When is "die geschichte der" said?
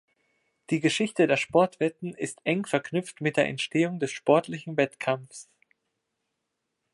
0.71-1.37